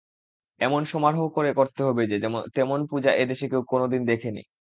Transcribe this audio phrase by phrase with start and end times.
[0.61, 2.17] এমন সমারোহ করে করতে হবে যে
[2.55, 4.41] তেমন পূজা এ দেশে কেউ কোনোদিন দেখে নি।